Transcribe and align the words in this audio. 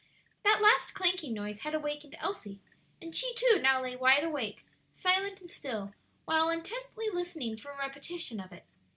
That 0.43 0.63
last 0.63 0.95
clanking 0.95 1.35
noise 1.35 1.59
had 1.59 1.75
awakened 1.75 2.15
Elsie, 2.17 2.59
and 2.99 3.15
she 3.15 3.35
too 3.35 3.59
now 3.61 3.79
lay 3.83 3.95
wide 3.95 4.23
awake, 4.23 4.65
silent 4.91 5.41
and 5.41 5.51
still, 5.51 5.93
while 6.25 6.49
intently 6.49 7.11
listening 7.13 7.55
for 7.55 7.69
a 7.71 7.77
repetition 7.77 8.39
of 8.39 8.51
it. 8.51 8.65